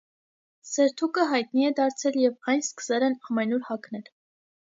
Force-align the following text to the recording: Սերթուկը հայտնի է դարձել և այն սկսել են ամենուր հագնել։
Սերթուկը 0.67 1.25
հայտնի 1.33 1.67
է 1.67 1.73
դարձել 1.81 2.17
և 2.23 2.51
այն 2.53 2.65
սկսել 2.69 3.07
են 3.09 3.19
ամենուր 3.29 3.63
հագնել։ 3.71 4.09